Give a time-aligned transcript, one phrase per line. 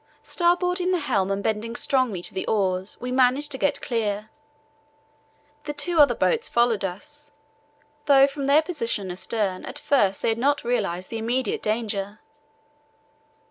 [0.23, 4.31] Starboarding the helm and bending strongly to the oars, we managed to get clear.
[5.65, 7.29] The two other boats followed us,
[8.07, 12.19] though from their position astern at first they had not realized the immediate danger.